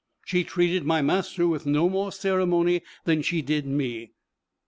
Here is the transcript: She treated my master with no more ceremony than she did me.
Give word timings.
She 0.25 0.43
treated 0.43 0.83
my 0.83 1.03
master 1.03 1.45
with 1.47 1.67
no 1.67 1.87
more 1.87 2.11
ceremony 2.11 2.81
than 3.03 3.21
she 3.21 3.43
did 3.43 3.67
me. 3.67 4.13